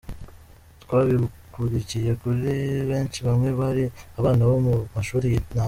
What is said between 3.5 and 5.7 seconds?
bari abana bo mu mashuli y'intango.